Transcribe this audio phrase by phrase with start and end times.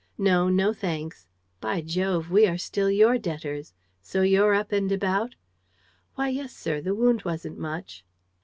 [0.17, 1.27] No, no thanks.
[1.59, 3.71] By Jove, we are still your debtors!
[4.01, 5.35] So you're up and about?"
[6.15, 6.81] "Why, yes, sir.
[6.81, 8.03] The wound wasn't much."